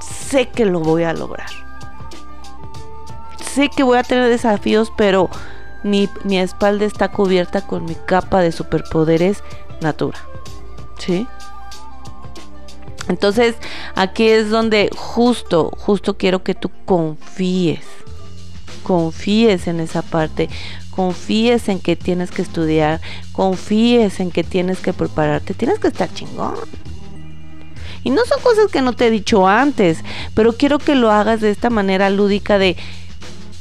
Sé 0.00 0.48
que 0.48 0.64
lo 0.64 0.80
voy 0.80 1.02
a 1.02 1.12
lograr. 1.12 1.50
Sé 3.42 3.68
que 3.68 3.82
voy 3.82 3.98
a 3.98 4.04
tener 4.04 4.30
desafíos, 4.30 4.90
pero 4.96 5.28
mi, 5.82 6.08
espalda 6.30 6.86
está 6.86 7.12
cubierta 7.12 7.60
con 7.60 7.84
mi 7.84 7.94
capa 7.94 8.40
de 8.40 8.52
superpoderes 8.52 9.44
natura. 9.82 10.18
¿Sí? 10.96 11.28
Entonces, 13.08 13.56
aquí 13.94 14.28
es 14.28 14.50
donde 14.50 14.90
justo, 14.96 15.72
justo 15.76 16.16
quiero 16.16 16.42
que 16.42 16.54
tú 16.54 16.70
confíes. 16.84 17.84
Confíes 18.82 19.66
en 19.66 19.80
esa 19.80 20.02
parte. 20.02 20.48
Confíes 20.90 21.68
en 21.68 21.80
que 21.80 21.96
tienes 21.96 22.30
que 22.30 22.42
estudiar. 22.42 23.00
Confíes 23.32 24.20
en 24.20 24.30
que 24.30 24.44
tienes 24.44 24.78
que 24.78 24.92
prepararte. 24.92 25.54
Tienes 25.54 25.78
que 25.78 25.88
estar 25.88 26.12
chingón. 26.12 26.56
Y 28.02 28.10
no 28.10 28.24
son 28.24 28.40
cosas 28.42 28.70
que 28.70 28.82
no 28.82 28.94
te 28.94 29.08
he 29.08 29.10
dicho 29.10 29.46
antes, 29.46 29.98
pero 30.34 30.54
quiero 30.54 30.78
que 30.78 30.94
lo 30.94 31.10
hagas 31.10 31.40
de 31.40 31.50
esta 31.50 31.68
manera 31.68 32.08
lúdica 32.08 32.58
de 32.58 32.76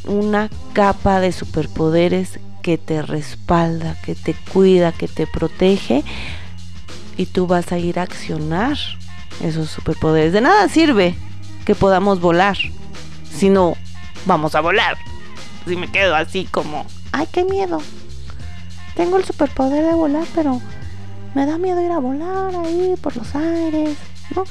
una 0.05 0.49
capa 0.73 1.19
de 1.19 1.33
superpoderes 1.33 2.39
que 2.61 2.77
te 2.77 3.01
respalda, 3.01 3.97
que 4.01 4.15
te 4.15 4.33
cuida, 4.53 4.91
que 4.91 5.07
te 5.07 5.27
protege 5.27 6.03
y 7.17 7.25
tú 7.25 7.47
vas 7.47 7.71
a 7.71 7.77
ir 7.77 7.99
a 7.99 8.03
accionar 8.03 8.77
esos 9.41 9.69
superpoderes. 9.69 10.33
De 10.33 10.41
nada 10.41 10.67
sirve 10.67 11.15
que 11.65 11.75
podamos 11.75 12.19
volar, 12.19 12.57
si 13.31 13.49
no 13.49 13.75
vamos 14.25 14.55
a 14.55 14.61
volar. 14.61 14.97
Si 15.67 15.75
me 15.75 15.91
quedo 15.91 16.15
así 16.15 16.45
como, 16.45 16.85
ay, 17.11 17.27
qué 17.31 17.43
miedo. 17.43 17.81
Tengo 18.95 19.17
el 19.17 19.25
superpoder 19.25 19.85
de 19.85 19.93
volar, 19.93 20.25
pero 20.35 20.61
me 21.35 21.45
da 21.45 21.57
miedo 21.57 21.81
ir 21.81 21.91
a 21.91 21.99
volar 21.99 22.55
ahí 22.55 22.95
por 23.01 23.15
los 23.15 23.35
aires, 23.35 23.97
¿no? 24.35 24.43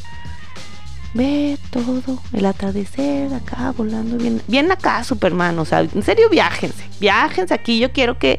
Ve 1.14 1.58
todo, 1.70 2.02
el 2.32 2.46
atardecer 2.46 3.32
acá 3.32 3.72
volando 3.76 4.18
bien, 4.18 4.42
bien 4.46 4.70
acá 4.70 5.02
Superman, 5.04 5.58
o 5.58 5.64
sea, 5.64 5.80
en 5.80 6.02
serio 6.02 6.28
viajense, 6.28 6.84
viajense 7.00 7.54
aquí, 7.54 7.78
yo 7.78 7.92
quiero 7.92 8.18
que, 8.18 8.38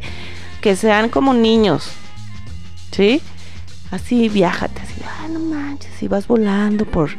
que 0.62 0.76
sean 0.76 1.10
como 1.10 1.34
niños, 1.34 1.90
¿sí? 2.92 3.22
Así 3.92 4.30
viájate, 4.30 4.82
así, 4.82 5.02
ah, 5.04 5.28
no 5.30 5.40
manches, 5.40 6.02
y 6.04 6.08
vas 6.08 6.28
volando 6.28 6.86
por, 6.86 7.10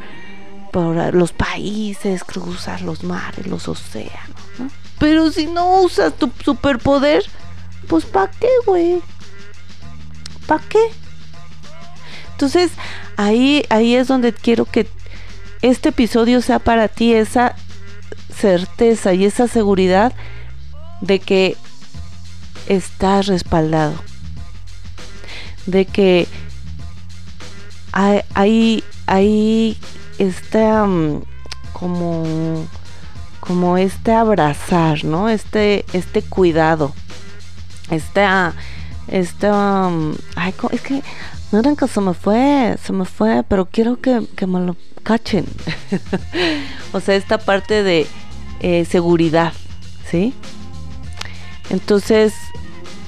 por 0.72 1.14
los 1.14 1.32
países, 1.32 2.22
cruzas 2.22 2.82
los 2.82 3.02
mares, 3.02 3.46
los 3.46 3.66
océanos, 3.66 4.40
¿no? 4.58 4.68
Pero 4.98 5.32
si 5.32 5.46
no 5.46 5.80
usas 5.80 6.14
tu 6.14 6.30
superpoder, 6.44 7.24
pues 7.88 8.04
¿para 8.04 8.30
qué, 8.30 8.48
güey? 8.66 9.02
¿Para 10.46 10.62
qué? 10.68 10.78
Entonces, 12.32 12.70
ahí, 13.16 13.64
ahí 13.68 13.96
es 13.96 14.08
donde 14.08 14.32
quiero 14.32 14.64
que 14.64 14.86
este 15.62 15.88
episodio 15.88 16.40
sea 16.40 16.58
para 16.58 16.88
ti 16.88 17.12
esa 17.14 17.56
certeza 18.34 19.12
y 19.12 19.24
esa 19.24 19.48
seguridad 19.48 20.12
de 21.00 21.18
que 21.18 21.56
estás 22.66 23.26
respaldado. 23.26 23.94
De 25.66 25.84
que 25.84 26.28
ahí, 27.92 28.84
ahí 29.06 29.76
está 30.18 30.84
mm, 30.86 31.22
como, 31.72 32.66
como 33.40 33.78
este 33.78 34.12
abrazar, 34.12 35.04
¿no? 35.04 35.28
Este, 35.28 35.84
este 35.92 36.22
cuidado. 36.22 36.92
Esta, 37.90 38.54
esta, 39.08 39.88
mm, 39.88 40.14
ay, 40.36 40.54
es 40.72 40.80
que 40.80 41.02
no 41.52 41.76
que 41.76 41.88
se 41.88 42.00
me 42.00 42.14
fue, 42.14 42.76
se 42.82 42.92
me 42.92 43.04
fue, 43.04 43.42
pero 43.48 43.66
quiero 43.66 44.00
que, 44.00 44.26
que 44.36 44.46
me 44.46 44.60
lo 44.60 44.76
cachen. 45.02 45.46
o 46.92 47.00
sea, 47.00 47.16
esta 47.16 47.38
parte 47.38 47.82
de 47.82 48.06
eh, 48.60 48.84
seguridad, 48.84 49.52
¿sí? 50.08 50.32
Entonces, 51.70 52.34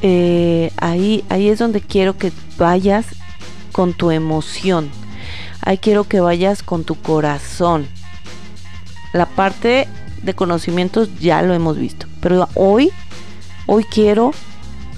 eh, 0.03 0.73
ahí, 0.77 1.25
ahí 1.29 1.49
es 1.49 1.59
donde 1.59 1.81
quiero 1.81 2.17
que 2.17 2.33
vayas 2.57 3.07
con 3.73 3.95
tu 3.95 4.11
emoción. 4.11 4.91
Ahí 5.63 5.79
quiero 5.79 6.05
que 6.05 6.21
vayas 6.21 6.63
con 6.63 6.85
tu 6.85 6.95
corazón. 6.97 7.89
La 9.13 9.27
parte 9.27 9.89
de 10.23 10.35
conocimientos 10.35 11.09
ya 11.19 11.43
lo 11.43 11.55
hemos 11.55 11.79
visto. 11.79 12.07
Pero 12.21 12.49
hoy, 12.55 12.93
hoy 13.67 13.85
quiero 13.85 14.33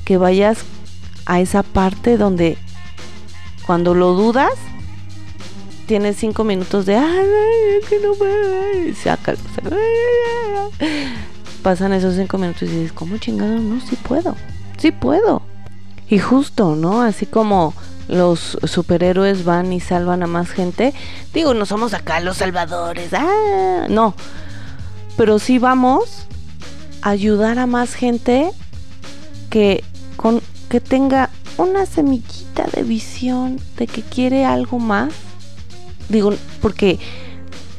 que 0.04 0.18
vayas 0.18 0.58
a 1.26 1.40
esa 1.40 1.62
parte 1.62 2.16
donde 2.16 2.58
cuando 3.66 3.94
lo 3.94 4.12
dudas, 4.12 4.52
tienes 5.86 6.16
cinco 6.16 6.44
minutos 6.44 6.86
de 6.86 6.96
ay, 6.96 7.26
que 7.88 7.98
no 8.00 8.14
puedo. 8.14 8.94
Saca, 9.02 9.34
Pasan 11.62 11.94
esos 11.94 12.16
cinco 12.16 12.36
minutos 12.36 12.62
y 12.64 12.72
dices, 12.72 12.92
¿cómo 12.92 13.16
chingado? 13.16 13.58
No, 13.58 13.80
sí 13.80 13.96
puedo, 13.96 14.36
sí 14.76 14.92
puedo. 14.92 15.42
Y 16.08 16.18
justo, 16.18 16.76
¿no? 16.76 17.00
Así 17.00 17.24
como 17.24 17.72
los 18.08 18.58
superhéroes 18.64 19.44
van 19.44 19.72
y 19.72 19.80
salvan 19.80 20.22
a 20.22 20.26
más 20.26 20.50
gente. 20.50 20.92
Digo, 21.32 21.54
no 21.54 21.66
somos 21.66 21.94
acá 21.94 22.20
los 22.20 22.38
salvadores, 22.38 23.12
ah, 23.12 23.86
no. 23.88 24.14
Pero 25.16 25.38
sí 25.38 25.58
vamos 25.58 26.26
a 27.02 27.10
ayudar 27.10 27.58
a 27.58 27.66
más 27.66 27.94
gente 27.94 28.50
que 29.50 29.84
con 30.16 30.40
que 30.68 30.80
tenga 30.80 31.30
una 31.56 31.86
semillita 31.86 32.66
de 32.74 32.82
visión 32.82 33.60
de 33.76 33.86
que 33.86 34.02
quiere 34.02 34.44
algo 34.44 34.78
más 34.78 35.12
Digo, 36.08 36.34
porque 36.60 36.98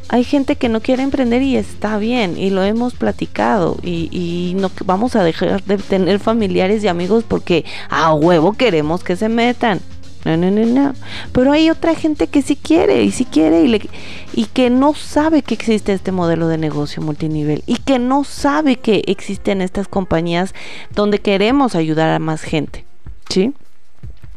hay 0.09 0.23
gente 0.23 0.55
que 0.55 0.69
no 0.69 0.81
quiere 0.81 1.03
emprender 1.03 1.41
y 1.41 1.57
está 1.57 1.97
bien, 1.97 2.37
y 2.37 2.49
lo 2.49 2.63
hemos 2.63 2.93
platicado, 2.93 3.77
y, 3.81 4.09
y 4.11 4.53
no 4.55 4.71
vamos 4.85 5.15
a 5.15 5.23
dejar 5.23 5.63
de 5.63 5.77
tener 5.77 6.19
familiares 6.19 6.83
y 6.83 6.87
amigos 6.87 7.23
porque 7.27 7.65
a 7.89 8.13
huevo 8.13 8.53
queremos 8.53 9.03
que 9.03 9.15
se 9.15 9.29
metan. 9.29 9.79
No, 10.25 10.35
no, 10.35 10.49
no, 10.49 10.65
no. 10.65 10.93
Pero 11.31 11.51
hay 11.51 11.69
otra 11.69 11.93
gente 11.93 12.25
que 12.27 12.41
sí 12.41 12.55
quiere 12.55 13.03
y 13.03 13.11
sí 13.11 13.25
quiere 13.25 13.61
y, 13.61 13.67
le, 13.67 13.89
y 14.33 14.45
que 14.45 14.71
no 14.71 14.95
sabe 14.95 15.43
que 15.43 15.53
existe 15.53 15.93
este 15.93 16.11
modelo 16.11 16.47
de 16.47 16.57
negocio 16.57 17.03
multinivel 17.03 17.63
y 17.67 17.77
que 17.77 17.99
no 17.99 18.23
sabe 18.23 18.77
que 18.77 19.03
existen 19.05 19.61
estas 19.61 19.87
compañías 19.87 20.55
donde 20.95 21.19
queremos 21.19 21.75
ayudar 21.75 22.09
a 22.09 22.17
más 22.17 22.41
gente. 22.41 22.85
¿Sí? 23.29 23.53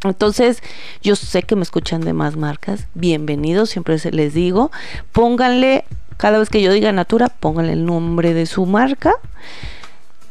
Entonces, 0.04 0.62
yo 1.02 1.16
sé 1.16 1.42
que 1.42 1.56
me 1.56 1.62
escuchan 1.62 2.02
de 2.02 2.12
más 2.12 2.36
marcas. 2.36 2.86
Bienvenidos, 2.92 3.70
siempre 3.70 3.98
se 3.98 4.12
les 4.12 4.34
digo. 4.34 4.70
Pónganle, 5.12 5.86
cada 6.18 6.38
vez 6.38 6.50
que 6.50 6.60
yo 6.60 6.70
diga 6.70 6.92
Natura, 6.92 7.28
pónganle 7.28 7.72
el 7.72 7.86
nombre 7.86 8.34
de 8.34 8.44
su 8.44 8.66
marca. 8.66 9.14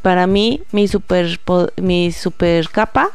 Para 0.02 0.28
mí, 0.28 0.62
mi 0.70 0.86
super, 0.86 1.40
mi 1.76 2.12
super 2.12 2.68
capa, 2.70 3.10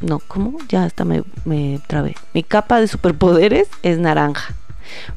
no, 0.00 0.18
¿cómo? 0.18 0.58
Ya 0.68 0.84
hasta 0.84 1.04
me, 1.04 1.22
me 1.44 1.80
trabé. 1.86 2.16
Mi 2.34 2.42
capa 2.42 2.80
de 2.80 2.88
superpoderes 2.88 3.68
es 3.82 3.98
naranja. 3.98 4.54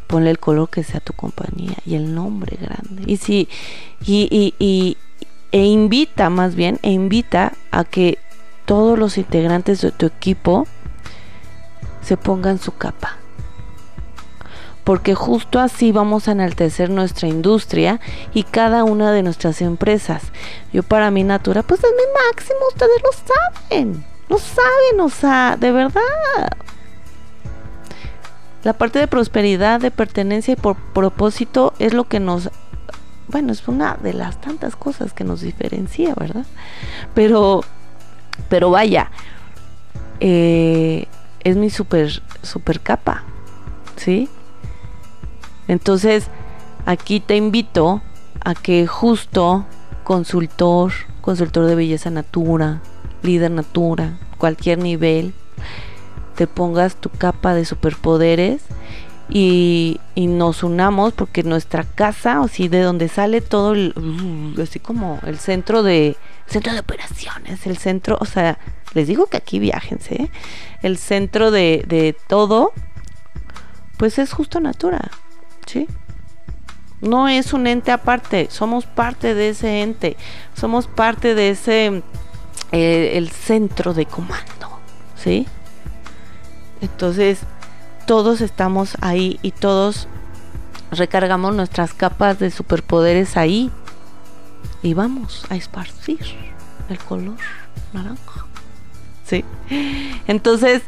Ponle 0.08 0.32
el 0.32 0.40
color 0.40 0.70
que 0.70 0.84
sea 0.84 1.00
tu 1.00 1.14
compañía 1.14 1.76
y 1.86 1.96
el 1.96 2.16
nombre 2.16 2.58
grande. 2.60 3.04
Y 3.06 3.18
si, 3.18 3.50
y, 4.06 4.28
y, 4.32 4.56
y 4.64 4.98
e 5.52 5.66
invita 5.66 6.30
más 6.30 6.56
bien, 6.56 6.80
e 6.82 6.92
invita 6.92 7.54
a 7.72 7.84
que 7.84 8.18
todos 8.66 8.98
los 8.98 9.18
integrantes 9.18 9.82
de 9.82 9.92
tu 9.92 10.06
equipo 10.06 10.68
se 12.02 12.18
pongan 12.18 12.58
su 12.60 12.72
capa. 12.72 13.18
Porque 14.84 15.14
justo 15.14 15.60
así 15.60 15.92
vamos 15.92 16.28
a 16.28 16.32
enaltecer 16.32 16.90
nuestra 16.90 17.28
industria 17.28 18.00
y 18.34 18.44
cada 18.44 18.84
una 18.84 19.12
de 19.12 19.22
nuestras 19.22 19.62
empresas. 19.62 20.24
Yo 20.74 20.84
para 20.84 21.12
mi 21.12 21.24
Natura, 21.24 21.62
pues 21.64 21.84
es 21.84 21.92
mi 21.92 22.28
máximo, 22.28 22.60
ustedes 22.70 23.02
lo 23.04 23.12
saben. 23.12 24.09
Lo 24.30 24.38
saben, 24.38 25.02
o 25.02 25.10
sea, 25.10 25.58
de 25.60 25.72
verdad. 25.72 26.02
La 28.64 28.74
parte 28.74 29.00
de 29.00 29.08
prosperidad, 29.08 29.80
de 29.80 29.92
pertenencia 29.92 30.54
y 30.54 30.58
por 30.58 30.76
propósito 30.76 31.74
es 31.80 31.94
lo 31.94 32.08
que 32.08 32.20
nos 32.20 32.50
bueno, 33.30 33.52
es 33.52 33.68
una 33.68 33.96
de 34.02 34.14
las 34.14 34.42
tantas 34.42 34.76
cosas 34.76 35.14
que 35.14 35.24
nos 35.24 35.42
diferencia, 35.42 36.16
¿verdad? 36.16 36.46
Pero, 37.14 37.62
pero 38.50 38.72
vaya, 38.72 39.12
eh, 40.20 41.06
es 41.44 41.56
mi 41.56 41.70
super, 41.70 42.24
super 42.42 42.82
capa, 42.82 43.24
¿sí? 43.98 44.28
Entonces, 45.68 46.28
aquí 46.88 47.20
te 47.20 47.36
invito 47.36 48.02
a 48.44 48.56
que 48.56 48.88
justo 48.88 49.66
consultor, 50.04 50.92
consultor 51.22 51.68
de 51.68 51.76
belleza 51.76 52.10
natura, 52.10 52.82
líder 53.24 53.52
natura, 53.52 54.18
cualquier 54.38 54.80
nivel, 54.80 55.34
te 56.36 56.48
pongas 56.48 56.96
tu 56.96 57.10
capa 57.10 57.54
de 57.54 57.66
superpoderes 57.66 58.62
y, 59.30 60.00
nos 60.16 60.64
unamos 60.64 61.14
porque 61.14 61.44
nuestra 61.44 61.84
casa, 61.84 62.42
o 62.42 62.48
sí, 62.48 62.68
de 62.68 62.82
donde 62.82 63.08
sale 63.08 63.42
todo 63.42 63.74
el, 63.74 63.94
uh, 63.96 64.62
así 64.62 64.80
como 64.80 65.20
el 65.26 65.38
centro 65.38 65.84
de, 65.84 66.18
centro 66.48 66.74
de 66.74 66.80
operaciones, 66.80 67.66
el 67.66 67.78
centro, 67.78 68.18
o 68.20 68.26
sea, 68.26 68.58
les 68.94 69.08
digo 69.08 69.28
que 69.28 69.38
aquí 69.38 69.60
viajense, 69.60 70.16
¿eh? 70.16 70.32
el 70.82 70.98
centro 70.98 71.52
de, 71.52 71.86
de 71.88 72.16
todo, 72.28 72.74
pues 73.98 74.18
es 74.18 74.34
justo 74.34 74.60
Natura, 74.60 75.12
¿sí? 75.66 75.88
No 77.02 77.28
es 77.28 77.54
un 77.54 77.68
ente 77.68 77.92
aparte, 77.92 78.48
somos 78.50 78.86
parte 78.86 79.36
de 79.36 79.50
ese 79.50 79.82
ente, 79.82 80.18
somos 80.54 80.88
parte 80.88 81.36
de 81.36 81.52
ese, 81.52 82.02
eh, 82.72 83.12
el 83.16 83.30
centro 83.30 83.94
de 83.94 84.06
comando, 84.06 84.80
¿sí? 85.16 85.48
Entonces, 86.82 87.40
todos 88.06 88.42
estamos 88.42 88.98
ahí 89.02 89.40
y 89.42 89.52
todos 89.52 90.08
recargamos 90.92 91.56
nuestras 91.56 91.94
capas 91.94 92.40
de 92.40 92.52
superpoderes 92.52 93.38
ahí 93.38 93.72
y 94.82 94.94
vamos 94.94 95.46
a 95.50 95.56
esparcir 95.56 96.20
el 96.90 96.98
color 97.00 97.38
naranja. 97.94 98.46
Sí. 99.26 99.46
Entonces, 100.28 100.82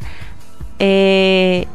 eh, 0.79 1.67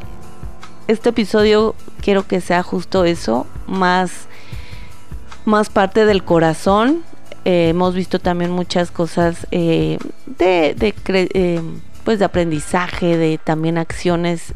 este 0.87 1.09
episodio 1.09 1.75
quiero 2.01 2.27
que 2.27 2.41
sea 2.41 2.63
justo 2.63 3.05
eso, 3.05 3.47
más, 3.67 4.27
más 5.45 5.69
parte 5.69 6.05
del 6.05 6.23
corazón. 6.23 7.03
Eh, 7.49 7.69
hemos 7.69 7.95
visto 7.95 8.19
también 8.19 8.51
muchas 8.51 8.91
cosas 8.91 9.47
eh, 9.51 9.99
de, 10.25 10.75
de 10.75 11.63
pues 12.03 12.19
de 12.19 12.25
aprendizaje, 12.25 13.15
de 13.15 13.37
también 13.41 13.77
acciones 13.77 14.53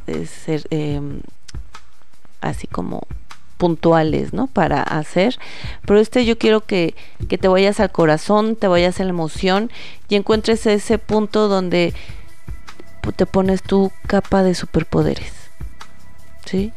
así 2.41 2.67
como 2.67 3.07
puntuales, 3.55 4.33
¿no? 4.33 4.47
Para 4.47 4.83
hacer. 4.83 5.39
Pero 5.85 6.01
este 6.01 6.25
yo 6.25 6.37
quiero 6.37 6.65
que, 6.65 6.93
que 7.29 7.37
te 7.37 7.47
vayas 7.47 7.79
al 7.79 7.93
corazón, 7.93 8.57
te 8.57 8.67
vayas 8.67 8.99
a 8.99 9.05
la 9.05 9.11
emoción 9.11 9.71
y 10.09 10.15
encuentres 10.15 10.65
ese 10.65 10.97
punto 10.97 11.47
donde 11.47 11.93
te 13.15 13.25
pones 13.25 13.63
tu 13.63 13.89
capa 14.05 14.43
de 14.43 14.53
superpoderes. 14.53 15.31
¿Sí? 16.43 16.73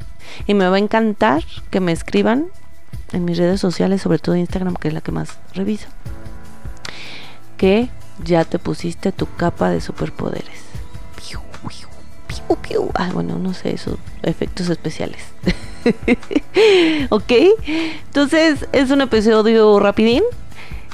Y 0.46 0.55
me 0.55 0.68
va 0.68 0.77
a 0.77 0.79
encantar 0.79 1.42
que 1.70 1.81
me 1.81 1.90
escriban 1.90 2.50
en 3.12 3.25
mis 3.25 3.38
redes 3.38 3.61
sociales, 3.61 4.03
sobre 4.03 4.19
todo 4.19 4.37
Instagram, 4.37 4.75
que 4.77 4.88
es 4.88 4.95
la 4.95 5.01
que 5.01 5.12
más 5.12 5.38
reviso, 5.53 5.88
que 7.57 7.88
ya 8.25 8.45
te 8.45 8.59
pusiste 8.59 9.12
tu 9.12 9.27
capa 9.37 9.71
de 9.71 9.81
superpoderes. 9.81 10.64
Ah, 12.95 13.11
bueno, 13.12 13.38
no 13.38 13.55
sé, 13.55 13.75
esos 13.75 13.99
efectos 14.23 14.69
especiales. 14.69 15.19
ok, 17.11 17.33
entonces 18.07 18.67
es 18.73 18.90
un 18.90 19.01
episodio 19.01 19.79
rapidín. 19.81 20.23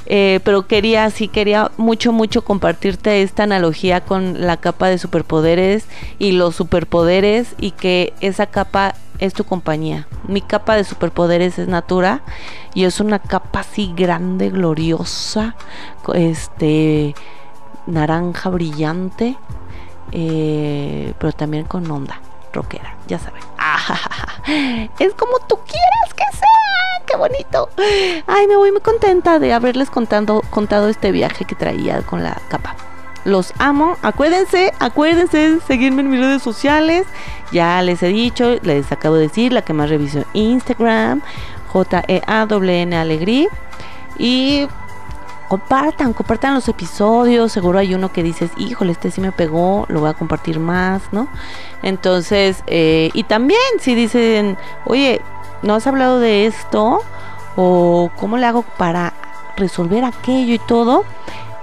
Eh, 0.06 0.40
pero 0.44 0.66
quería, 0.66 1.08
sí, 1.10 1.28
quería 1.28 1.70
mucho, 1.76 2.12
mucho 2.12 2.42
compartirte 2.42 3.22
esta 3.22 3.44
analogía 3.44 4.00
con 4.00 4.46
la 4.46 4.56
capa 4.56 4.88
de 4.88 4.98
superpoderes 4.98 5.86
y 6.18 6.32
los 6.32 6.56
superpoderes 6.56 7.54
y 7.58 7.72
que 7.72 8.12
esa 8.20 8.46
capa 8.46 8.94
es 9.18 9.34
tu 9.34 9.44
compañía. 9.44 10.08
Mi 10.26 10.40
capa 10.40 10.76
de 10.76 10.84
superpoderes 10.84 11.58
es 11.58 11.68
Natura 11.68 12.22
y 12.74 12.84
es 12.84 13.00
una 13.00 13.18
capa 13.18 13.60
así 13.60 13.92
grande, 13.94 14.50
gloriosa, 14.50 15.54
este 16.14 17.14
naranja 17.86 18.50
brillante, 18.50 19.36
eh, 20.12 21.12
pero 21.18 21.32
también 21.32 21.64
con 21.64 21.88
onda 21.90 22.20
rockera, 22.52 22.96
ya 23.06 23.18
saben. 23.18 23.42
es 24.98 25.14
como 25.14 25.38
tú 25.46 25.56
quieras 25.66 26.14
que 26.16 26.36
sea, 26.36 26.69
qué 27.06 27.16
bonito. 27.16 27.68
Ay, 28.26 28.46
me 28.46 28.56
voy 28.56 28.72
muy 28.72 28.80
contenta 28.80 29.38
de 29.38 29.52
haberles 29.52 29.90
contando, 29.90 30.42
contado 30.50 30.88
este 30.88 31.12
viaje 31.12 31.44
que 31.44 31.54
traía 31.54 32.02
con 32.02 32.22
la 32.22 32.40
capa. 32.48 32.76
Los 33.24 33.52
amo. 33.58 33.96
Acuérdense, 34.02 34.72
acuérdense 34.78 35.58
seguirme 35.66 36.02
en 36.02 36.10
mis 36.10 36.20
redes 36.20 36.42
sociales. 36.42 37.06
Ya 37.52 37.82
les 37.82 38.02
he 38.02 38.08
dicho, 38.08 38.56
les 38.62 38.90
acabo 38.92 39.16
de 39.16 39.22
decir, 39.22 39.52
la 39.52 39.62
que 39.62 39.72
más 39.72 39.90
reviso 39.90 40.24
Instagram, 40.32 41.20
J-E-A-W-N 41.68 42.96
Alegría. 42.96 43.48
Y 44.16 44.66
compartan, 45.48 46.12
compartan 46.12 46.54
los 46.54 46.68
episodios. 46.68 47.52
Seguro 47.52 47.78
hay 47.78 47.94
uno 47.94 48.12
que 48.12 48.22
dices, 48.22 48.50
híjole, 48.56 48.92
este 48.92 49.10
sí 49.10 49.20
me 49.20 49.32
pegó, 49.32 49.84
lo 49.88 50.00
voy 50.00 50.10
a 50.10 50.14
compartir 50.14 50.60
más, 50.60 51.02
¿no? 51.12 51.28
Entonces, 51.82 52.62
eh, 52.68 53.10
y 53.14 53.24
también 53.24 53.60
si 53.80 53.94
dicen, 53.94 54.56
oye, 54.86 55.20
¿no 55.62 55.74
has 55.74 55.86
hablado 55.86 56.20
de 56.20 56.46
esto? 56.46 57.02
O 57.56 58.10
cómo 58.16 58.38
le 58.38 58.46
hago 58.46 58.62
para 58.62 59.12
resolver 59.56 60.04
aquello 60.04 60.54
y 60.54 60.58
todo. 60.58 61.04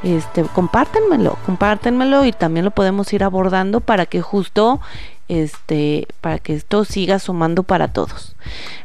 Este, 0.04 0.44
compártenmelo, 0.44 1.38
compártenmelo 1.46 2.24
y 2.26 2.32
también 2.32 2.66
lo 2.66 2.72
podemos 2.72 3.12
ir 3.14 3.24
abordando 3.24 3.82
para 3.82 4.06
que 4.06 4.22
justo 4.22 4.80
este, 5.28 6.08
para 6.22 6.40
que 6.40 6.54
esto 6.54 6.86
siga 6.86 7.20
sumando 7.20 7.64
para 7.64 7.88
todos. 7.88 8.36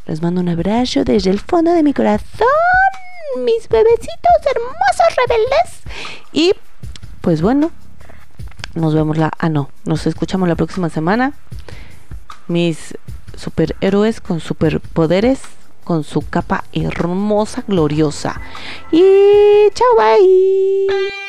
Les 0.06 0.22
mando 0.22 0.40
un 0.40 0.48
abrazo 0.48 1.04
desde 1.04 1.30
el 1.30 1.40
fondo 1.40 1.72
de 1.72 1.82
mi 1.82 1.92
corazón 1.92 2.48
mis 3.44 3.68
bebecitos 3.68 4.32
hermosos 4.44 5.16
rebeldes. 5.16 5.82
Y 6.32 6.52
pues 7.20 7.40
bueno, 7.40 7.70
nos 8.74 8.94
vemos 8.94 9.16
la... 9.16 9.30
Ah, 9.38 9.48
no, 9.48 9.70
nos 9.84 10.06
escuchamos 10.06 10.48
la 10.48 10.56
próxima 10.56 10.88
semana. 10.88 11.32
Mis 12.48 12.96
superhéroes 13.36 14.20
con 14.20 14.40
superpoderes, 14.40 15.40
con 15.84 16.04
su 16.04 16.22
capa 16.22 16.64
hermosa, 16.72 17.64
gloriosa. 17.66 18.40
Y 18.90 19.70
chao, 19.74 19.96
bye. 19.96 21.21